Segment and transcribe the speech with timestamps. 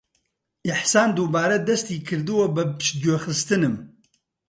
[0.67, 3.75] ئیحسان دووبارە دەستی کردووە بە پشتگوێخستنم.